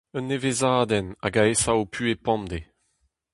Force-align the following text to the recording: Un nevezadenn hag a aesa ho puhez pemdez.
Un 0.17 0.23
nevezadenn 0.29 1.07
hag 1.23 1.35
a 1.41 1.43
aesa 1.45 1.71
ho 1.75 1.83
puhez 1.93 2.19
pemdez. 2.25 2.65